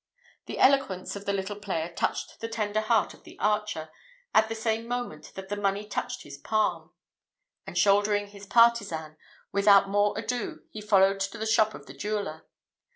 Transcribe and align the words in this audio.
The 0.47 0.57
eloquence 0.57 1.15
of 1.15 1.25
the 1.27 1.31
little 1.33 1.57
player 1.57 1.87
touched 1.87 2.39
the 2.39 2.47
tender 2.47 2.81
heart 2.81 3.13
of 3.13 3.21
the 3.23 3.37
archer, 3.37 3.91
at 4.33 4.49
the 4.49 4.55
same 4.55 4.87
moment 4.87 5.31
that 5.35 5.49
the 5.49 5.55
money 5.55 5.85
touched 5.85 6.23
his 6.23 6.39
palm; 6.39 6.89
and, 7.67 7.77
shouldering 7.77 8.29
his 8.29 8.47
partisan, 8.47 9.15
without 9.51 9.89
more 9.89 10.17
ado 10.17 10.63
he 10.71 10.81
followed 10.81 11.19
to 11.19 11.37
the 11.37 11.45
shop 11.45 11.75
of 11.75 11.85
the 11.85 11.93
jeweller. 11.93 12.47